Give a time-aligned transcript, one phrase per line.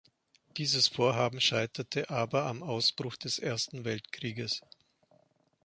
[0.57, 4.63] Dieses Vorhaben scheiterte aber am Ausbruch des Ersten Weltkrieges.